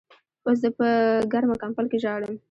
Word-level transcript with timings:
اوس 0.45 0.57
زه 0.63 0.69
په 0.77 0.87
ګرمه 1.31 1.55
کمبل 1.61 1.85
کې 1.91 1.97
ژاړم. 2.03 2.33